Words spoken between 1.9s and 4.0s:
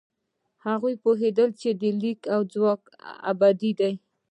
لیک ځواک ابدي دی.